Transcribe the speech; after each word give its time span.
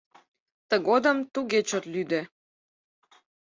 Тыгодым 0.69 1.17
туге 1.33 1.59
чот 1.69 1.83
лӱдӧ. 1.93 2.21